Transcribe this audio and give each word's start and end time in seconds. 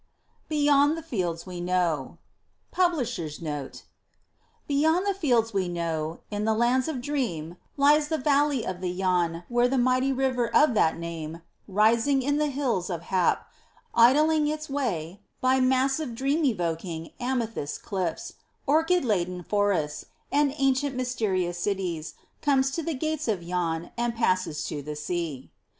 BEYOND 0.49 0.97
THE 0.97 1.03
FIELDS 1.03 1.45
WE 1.45 1.61
KNOW 1.61 2.17
PUBLISHER'S 2.71 3.39
NOTE 3.39 3.83
Beyond 4.67 5.05
the 5.05 5.13
fields 5.13 5.53
we 5.53 5.69
know, 5.69 6.21
in 6.31 6.43
the 6.43 6.55
Lands 6.55 6.87
of 6.87 7.01
Dream, 7.03 7.57
lies 7.77 8.07
the 8.07 8.17
Valley 8.17 8.65
of 8.65 8.81
the 8.81 8.89
Yann 8.89 9.43
where 9.47 9.67
the 9.67 9.77
mighty 9.77 10.11
river 10.11 10.47
of 10.55 10.73
that 10.73 10.97
name, 10.97 11.43
rising 11.67 12.23
in 12.23 12.37
the 12.37 12.47
Hills 12.47 12.89
of 12.89 13.03
Hap, 13.13 13.47
idleing 13.95 14.51
its 14.51 14.71
way 14.71 15.21
by 15.39 15.59
massive 15.59 16.15
dream 16.15 16.43
evoking 16.45 17.11
amethyst 17.19 17.83
cliffs, 17.83 18.33
orchid 18.65 19.05
laden 19.05 19.43
forests, 19.43 20.05
and 20.31 20.51
ancient 20.57 20.95
mysterious 20.95 21.59
cities, 21.59 22.15
comes 22.41 22.71
to 22.71 22.81
the 22.81 22.95
Gates 22.95 23.27
of 23.27 23.43
Yann 23.43 23.91
and 23.97 24.15
passes 24.15 24.63
to 24.65 24.81
the 24.81 24.95
sea. 24.95 25.51